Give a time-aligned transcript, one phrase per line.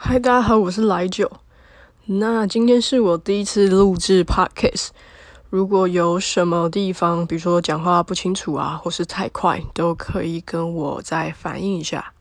[0.00, 1.28] 嗨，大家好，我是来九。
[2.04, 4.90] 那今天是我第一次录制 podcast，
[5.50, 12.12] 如果有什么地方，比如说讲话不清楚啊，或是太快，都可以跟我再反映一下。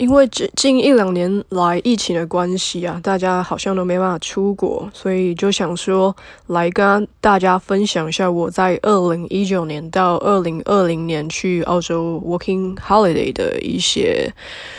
[0.00, 6.16] 因为近近一两年来疫情的关系啊，大家好像都没办法出国，所以就想说
[6.46, 14.32] 来跟大家分享一下我在二零一九年到二零二零年去澳洲 working holiday 的一些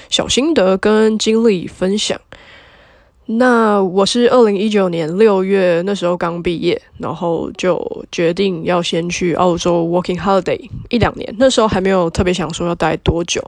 [0.09, 2.19] 小心得跟经历分享。
[3.37, 10.59] 那我是二零一九年六月那时候刚毕业，然后就决定要先去澳洲 working holiday
[10.89, 11.33] 一两年。
[11.37, 13.41] 那时候还没有特别想说要待多久，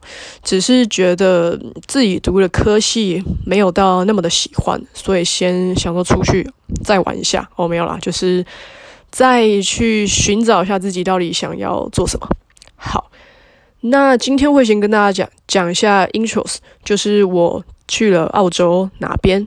[0.44, 6.50] 只是觉得自己读的科系没有到那么的喜欢，所以先想说出去
[6.84, 7.50] 再玩一下。
[7.56, 8.46] 哦，没有啦，就是
[9.10, 12.28] 再去寻找一下自己到底想要做什么。
[12.76, 13.12] 好，
[13.82, 17.64] 那今天会先跟大家讲讲一下 intros，就是我。
[17.94, 19.46] 去了澳洲哪边，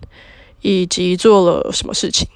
[0.62, 2.28] 以及做了什么事情？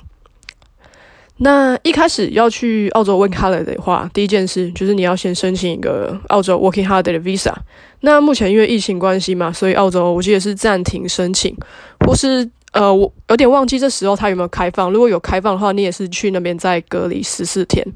[1.37, 7.55] 那一开始要去澳洲 working holiday 的话，第一件事就是你要先申请一个澳洲 working holiday 的 visa。
[8.01, 11.57] 那目前因为疫情关系嘛，所以澳洲我记得是暂停申请，
[12.05, 14.91] 或是呃，我有点忘记这时候它有没有开放。
[14.91, 17.87] 如果有开放的话，你也是去那边再隔离十四天。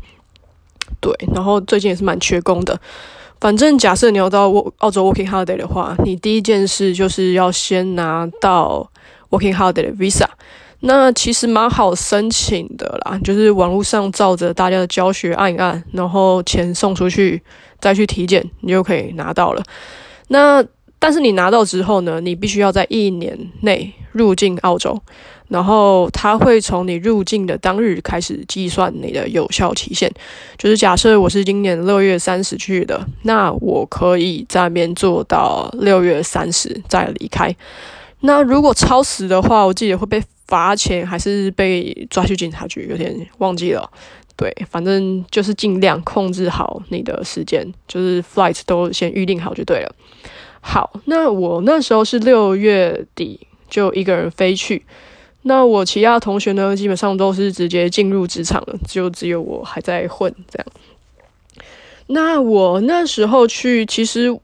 [1.00, 2.80] 对，然后最近也是蛮缺工的。
[3.44, 8.90] 反正假设你要到澳洲 working holiday 的话，你第一件事就是要先拿到
[9.28, 10.24] working holiday 的 visa。
[10.80, 17.42] 那其实蛮好申请的啦，就是网络上照着大家的教学按一按，然后钱送出去，
[17.78, 19.62] 再去体检，你就可以拿到了。
[20.28, 20.64] 那
[20.98, 24.98] 但是你拿到之后呢，你必须要在一年内入境澳洲。
[25.48, 30.10] 然后他会从你入境的当日开始计算你的有效期限，
[30.56, 37.54] 就是假设我是今年六月三十去的，那我可以在那边做到六月三十再离开。
[38.20, 43.88] 那如果超时的话，我记得会被罚钱，还是被抓去警察局，有点忘记了。
[44.36, 49.94] 对，反正就是尽量控制好你的时间，就是 flight 都先预定好就对了。
[50.60, 54.84] 好，那我那时候是六月底就一个人飞去。
[55.46, 60.66] 那我其他同学呢，基本上都是直接进入职场了，就只有我还在混这样。
[62.06, 64.34] 那我那时候去，其实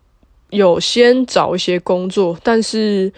[0.50, 3.12] 有先找一些工作，但是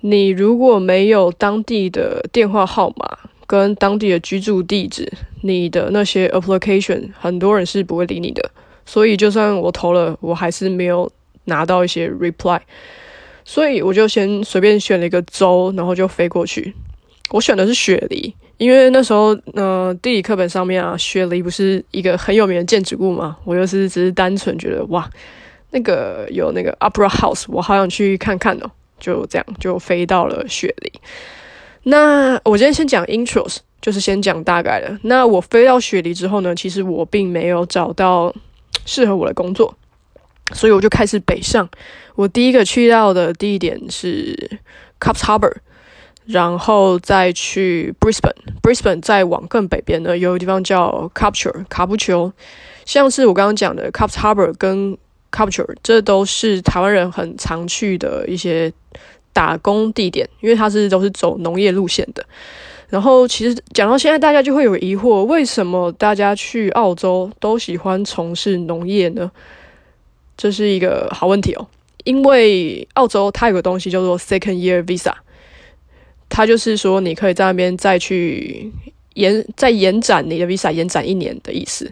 [0.00, 5.10] 你如果没有当地的电话号码跟当地的居住地址，
[5.42, 8.50] 你的那些 application 很多人是不会理你的。
[8.84, 11.10] 所以就算我投了，我还是没有
[11.44, 12.60] 拿到一些 reply。
[13.44, 16.74] 所以我就先随便选了一个州，然后就飞过去。
[17.30, 23.36] 我选的是雪梨，因为那时候，呃，地理课本上面啊，雪梨不是一个很有名的建筑物嘛。
[23.44, 25.10] 我又是只是单纯觉得，哇，
[25.70, 28.70] 那个有那个 Opera House，我好想去看看哦。
[28.98, 30.92] 就这样，就飞到了雪梨。
[31.82, 34.98] 那我今天先讲 intros，就是先讲大概的。
[35.02, 38.34] 那我飞到雪梨之后呢，其实我并没有找到
[38.86, 39.76] 适合我的工作，
[40.54, 41.68] 所以我就开始北上。
[42.14, 44.58] 我第一个去到的地点是
[45.00, 45.56] Cops Harbor，。
[46.26, 52.32] 然后再去 Brisbane，Brisbane 再往更北边呢，有个地方叫 Capture 卡布丘，
[52.84, 54.98] 像是我刚刚讲的 Caps Harbour 跟
[55.30, 58.72] Capture，这都是台湾人很常去的一些
[59.32, 62.26] 打工地点，因为它是都是走农业路线的。
[62.88, 69.30] 然后其实讲到现在，大家就会有疑惑，为什么大家去澳洲都喜欢从事农业呢？
[70.36, 71.66] 这是一个好问题哦，
[72.04, 75.12] 因为澳洲它有个东西叫做 Second Year Visa。
[76.36, 78.70] 他就是说，你可以在那边再去
[79.14, 81.90] 延再延展你的 visa，延展一年的意思。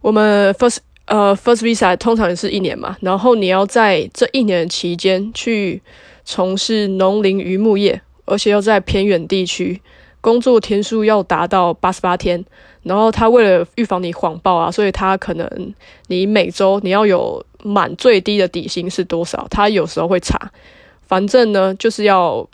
[0.00, 5.82] 我们 first 呃 first visa 通常是一年嘛，然后你要在这一年期间去
[6.24, 9.78] 从事农林渔牧业，而且要在偏远地区
[10.22, 12.42] 工作天数要达到八十八天。
[12.82, 15.74] 然后他为了预防你谎报啊，所以他可能
[16.06, 20.50] 你每周你要有满最低的底薪是多少，他有时候会查。
[21.06, 22.48] 反正呢，就是要。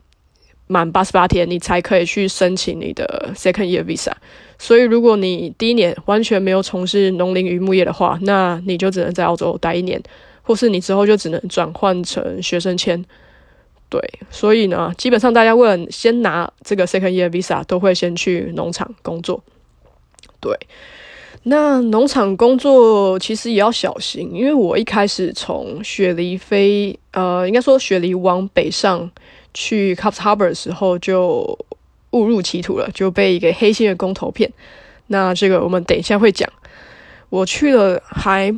[0.68, 4.12] 满八十八天，你才可以去申请你的 second year visa。
[4.58, 10.02] 所以，如果你第一年完全没有从事农林渔牧业的话，那你就只能在澳洲待一年，
[10.42, 13.04] 或是你之后就只能转换成学生签。
[13.88, 19.44] 对，所以呢，基本上大家为了先拿这个 second year visa，都会先去农场工作。
[20.40, 20.58] 对，
[21.44, 29.08] 那农场工作其实也要小心，因为我一开始从雪梨飞，呃，应该说雪梨往北上。
[29.56, 31.58] 去 Cups Harbor 的时候就
[32.10, 34.52] 误入歧途了，就被一个黑心的工头骗。
[35.06, 36.46] 那这个我们等一下会讲。
[37.30, 38.54] 我去了还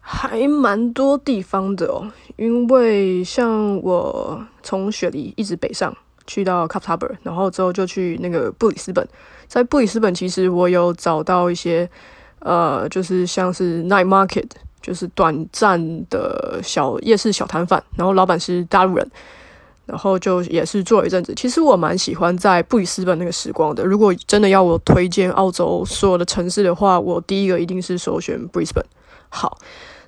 [0.00, 5.94] 还蛮多地方的哦，因为像我从雪梨一直北上
[6.26, 9.06] 去到 Cape Town，然后之后就去那个布里斯本，
[9.46, 11.88] 在布里斯本其实我有找到一些
[12.38, 14.48] 呃，就是像是 Night Market，
[14.80, 15.78] 就是短暂
[16.08, 19.10] 的小夜市小摊贩，然后老板是大陆人。
[19.88, 21.32] 然后就也是做了一阵子。
[21.34, 23.82] 其实我蛮喜欢在布里斯本那个时光的。
[23.82, 28.84] 如果真的要我推荐澳洲所有的城市的话，我第一个一定是首选布里斯本。
[29.30, 29.58] 好，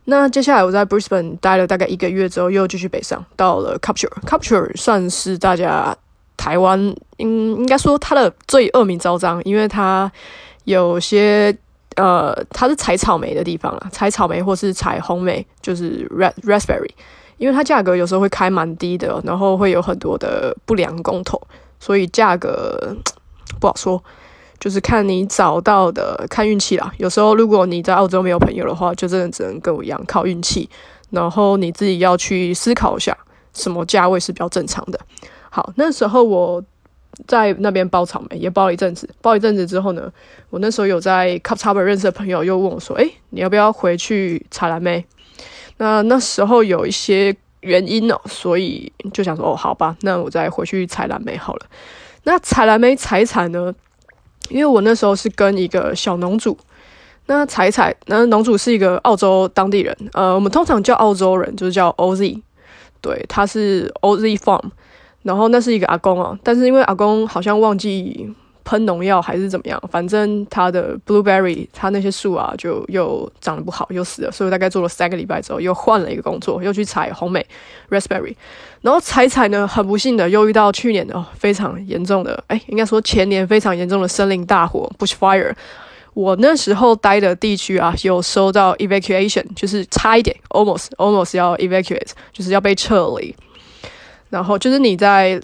[0.05, 4.13] 那接下来我在布里斯本待了大概一个月之后，又继续北上，到了 Capture。
[4.27, 5.97] Capture 算是大家
[6.37, 6.79] 台湾
[7.17, 10.13] 应应该说它的最恶名昭彰，因为它
[10.65, 11.57] 有些
[11.97, 16.91] 呃，它是采草莓的地方啊，采草莓或是采红莓，就是 red raspberry。
[17.41, 21.41] 因为它价格有时候会开蛮低的，然后会有很多的不良公投，
[21.79, 22.95] 所以价格
[23.59, 24.03] 不好说，
[24.59, 26.93] 就是看你找到的，看运气啦。
[26.99, 30.69] 有时候如果你在澳洲没有朋友的话，就真的只能跟我一样靠运气，
[31.09, 33.17] 然后你自己要去思考一下
[33.55, 35.01] 什么价位是比较正常的。
[35.49, 36.63] 好，那时候我
[37.27, 40.13] 在那边包草莓，也包了一阵子，包一阵子之后呢，
[40.51, 45.03] 我那时候有在 Cup t o p e r 认识的朋友又问我说：“哎，你要不要回去采蓝莓？”
[45.81, 51.67] 那那时候有一些原因哦，所以就想说哦，好吧，那我再回去采蓝莓好了。
[52.25, 53.75] 那采蓝莓采采呢？
[54.51, 56.59] 因为我那时候是跟一个小农主，
[57.27, 62.43] 那采采，那农主是一个澳洲当地人，呃，我们通常叫澳洲人就是叫 OZ，
[63.01, 64.71] 对，他是 OZ Farm，
[65.23, 68.31] 然后那是一个阿公啊，但是因为阿公好像忘记。
[68.65, 69.83] 喷农药还是怎么样？
[69.91, 74.31] 反正它的 blueberry，它那些树啊，就又长得不好，又死了。
[74.31, 77.45] 所以大概做了三个礼拜之后，又换了一个工作，又去采红莓
[77.91, 78.35] raspberry。
[78.81, 85.53] 然后采采呢，很不幸的又遇到去年的非常严重的，哎，应该说前年非常严重的森林大火 bushfire。
[86.15, 93.35] 我那时候待的地区啊，有收到 evacuation，就是差一点 almost almost 要 evacuate，就是要被撤离。
[94.29, 95.41] 然后就是你在。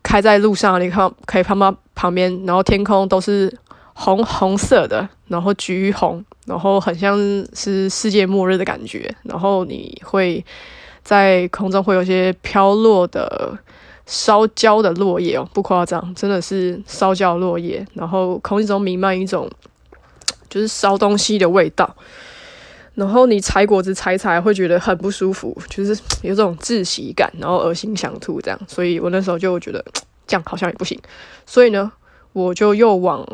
[0.00, 3.52] 开在路上，你看可以看到旁边，然后天空都是
[3.92, 7.18] 红红色的，然后橘红，然后很像
[7.52, 9.12] 是世界末日的感觉。
[9.24, 10.44] 然后你会
[11.02, 13.58] 在空中会有些飘落的
[14.06, 17.84] 烧焦的落叶哦，不夸张，真的是烧焦落叶。
[17.94, 19.50] 然后空气中弥漫一种
[20.48, 21.96] 就是烧东西的味道。
[22.94, 28.60] 然后你采果子采采会觉得很不舒服，就是有种窒息感，然后恶心想吐这样。
[28.68, 29.84] 所以我那时候就觉得
[30.28, 30.96] 这样好像也不行，
[31.46, 31.90] 所以呢，
[32.32, 33.26] 我就又往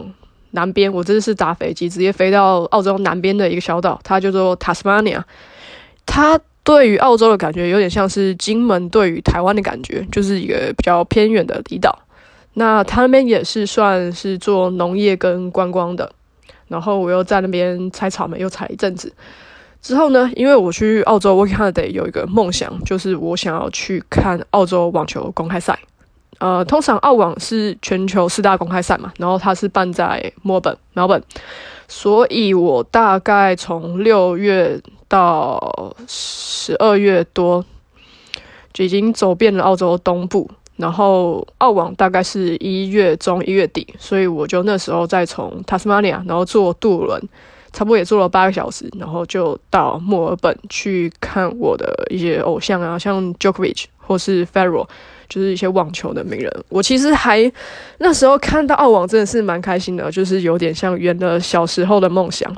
[0.53, 5.23] 南边，我这次是搭飞机直接飞到澳洲南边的一个小岛，它叫做 Tasmania。
[6.07, 11.99] 它对于澳洲的感觉有点像是金门对于台湾的感觉，就是一个比较偏远的离岛。
[12.55, 16.13] 那它那边也是算是做农业跟观光的。
[16.69, 19.13] 然后我又在那边采草莓，又采一阵子。
[19.83, 20.31] 之后呢？
[20.35, 25.79] 因为我去澳洲 working holiday 有一个梦想，就是我想要去看澳洲网球公开赛。
[26.39, 31.23] 呃，通常澳网是全球四大公开赛嘛，然后它是办在墨本苗本
[31.89, 37.65] 所以我大概从六月到十二月多
[38.73, 40.51] 就已经走遍了澳洲东部。
[40.77, 47.23] 然后澳网大概是一月中一月底，所以我就那时候再从 Tasmania，然后坐渡轮。
[47.73, 54.87] 差不多也坐了八个小时，然后就到墨尔本去看我的一些偶像啊，像 Jokovic 或是 Ferro，
[55.29, 56.51] 就是一些网球的名人。
[56.69, 57.51] 我其实还
[57.99, 62.51] 那时候看到澳网真的是蛮开心的，就是有点像圆了小时候的梦想。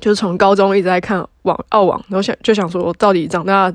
[0.00, 3.70] 就是从高中一直在看网澳网，然后想就想说，到底长大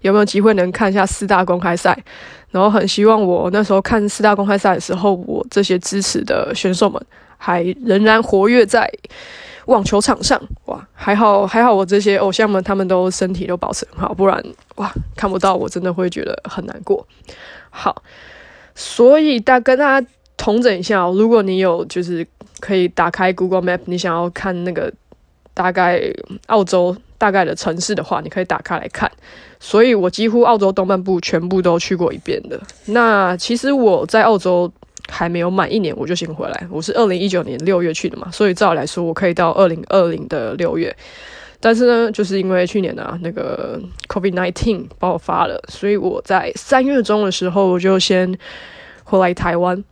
[0.00, 1.98] 有没有机会能看一下四大公开赛？
[2.52, 7.04] 然后很希望我那时候看四大公开赛的时候，我这些支持的选手们
[7.36, 8.88] 还仍然活跃在。
[9.66, 14.42] 网球场上，哇，还好还好，我这些偶像们他们都身体都保持很好，不然
[14.76, 17.06] 哇看不到我真的会觉得很难过。
[17.70, 18.02] 好，
[18.74, 22.26] 所以大跟大家同整一下哦，如果你有就是
[22.60, 24.92] 可以打开 Google Map，你想要看那个
[25.52, 26.00] 大概
[26.46, 29.10] 澳洲大概的城市的话，你可以打开来看。
[29.58, 32.60] 所以我几乎澳洲东半部全部都去过一遍的。
[32.86, 34.72] 那其实我在澳洲。
[35.08, 36.66] 还没有满一年，我就先回来。
[36.70, 40.94] 我是二零一九年六月去的嘛，所以照理来说，我可以到二零二零的六月。
[41.58, 48.38] 但是呢，就是因为去年呢，那个 COVID nineteen 爆发了，所以我在三月中的时候我就先
[49.04, 49.82] 回来台湾。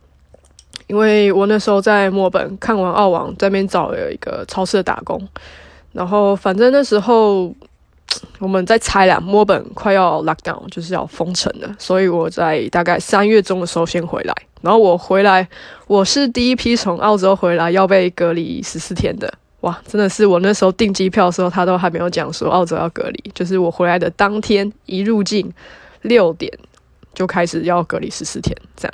[0.87, 5.19] 因为我那时候在墨尔本看完澳网，在那边找了一个超市打工。
[5.91, 7.51] 然后反正那时候
[8.37, 14.33] 我们在猜啦，墨尔本快要 lock down，就是要封城了，所以我在大概三月中的时候先回来。
[14.65, 15.47] 然后我回来，
[15.85, 19.31] 我是第一批从澳洲回来要被隔离十四天的。
[19.61, 25.53] 哇，真的是我那时候订机票的时候，他都还没有讲说澳洲要隔离，就是我回来的当天一入境
[26.01, 26.51] 六点
[27.13, 28.93] 就开始要隔离十四天这样。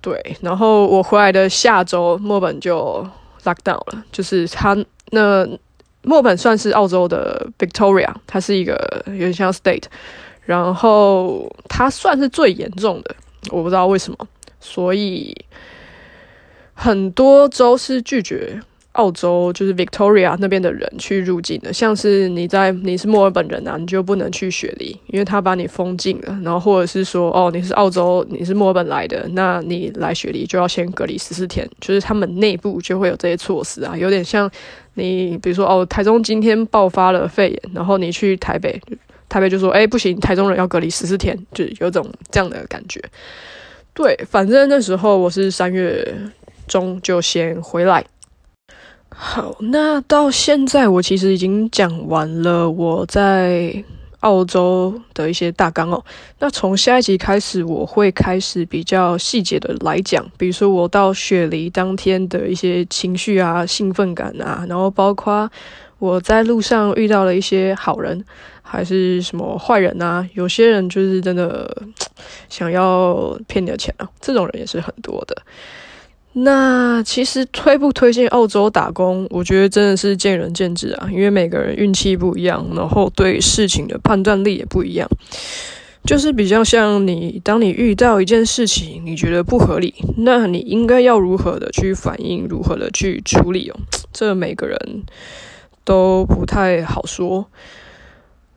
[0.00, 3.04] 对，然后我回来的下周墨本就
[3.42, 4.76] lock down 了，就是他
[5.10, 5.44] 那
[6.02, 9.84] 墨本算是澳洲的 Victoria，它是一个有点像 state，
[10.42, 13.16] 然后它算是最严重的，
[13.50, 14.18] 我不知道为什么，
[14.64, 15.36] 所以
[16.72, 18.60] 很多州是拒绝。
[18.94, 26.38] 澳洲就是 Victoria 那边的人去入境的，像是你在你是墨尔本人啊，你就不能去雪梨，因为他把你封禁了。
[26.44, 34.48] 然后或者是说，哦，你是澳洲，你是墨尔本来的，那你来雪梨就要先隔离十四天，就是他们内部就会有这些措施啊，有点像
[34.94, 38.80] 你比如说哦，台中今天爆发了肺炎，然后你去台北，
[39.28, 43.02] 台北就说，哎，不行，台中人要隔离十四天，就有种这样的感觉。
[43.94, 46.14] 对，反正那时候我是三月
[46.66, 48.04] 中就先回来。
[49.08, 53.84] 好，那到现在我其实已经讲完了我在
[54.20, 56.04] 澳洲的一些大纲哦。
[56.40, 65.48] 那从下一集开始，我会开始比较细节的来讲，比如说我到雪梨当天的一些情绪啊、兴奋感啊，然后包括
[66.04, 68.22] 我在路上遇到了一些好人，
[68.60, 70.28] 还是什么坏人啊？
[70.34, 71.74] 有些人就是真的
[72.50, 75.34] 想要骗你的钱啊，这种人也是很多的。
[76.34, 85.08] 那其实推不推荐澳洲打工，我觉得真的是见仁见智啊，因为每个人运气不一样，然后对事情的判断力也不一样。
[86.04, 93.80] 就是比较像你，当你遇到一件事情，你觉得不合理，那你应该要如何的去反应，如何的去处理哦？
[94.12, 94.76] 这每个人
[95.84, 97.46] 都不太好说。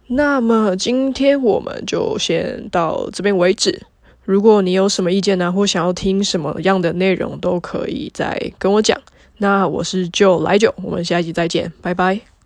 [0.07, 3.83] 那么今天我们就先到这边为止。
[4.23, 8.99] 如果你有什么意见呢，或想要听什么样的内容，都可以再跟我讲。
[9.37, 12.36] 那我是就来九，我们下一集再见，拜拜。